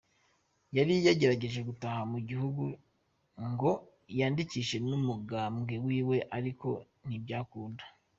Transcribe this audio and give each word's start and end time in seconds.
Yari 0.77 0.93
yagerageje 1.07 1.59
gutaha 1.69 2.01
mu 2.11 2.19
gihugu 2.29 2.63
ngo 3.49 3.71
yandikishe 4.19 4.77
n'umugambwe 4.87 5.73
wiwe 5.85 6.17
ariko 6.37 6.69
ntivyakunda. 7.05 7.83